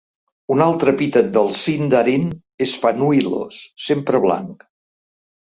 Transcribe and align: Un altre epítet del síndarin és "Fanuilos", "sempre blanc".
Un 0.53 0.61
altre 0.67 0.93
epítet 0.95 1.29
del 1.35 1.51
síndarin 1.63 2.25
és 2.67 2.73
"Fanuilos", 2.87 3.61
"sempre 3.87 4.25
blanc". 4.27 4.69